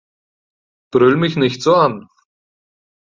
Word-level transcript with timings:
Brüll 0.91 1.15
mich 1.15 1.35
nicht 1.35 1.61
so 1.61 1.75
an! 1.75 2.07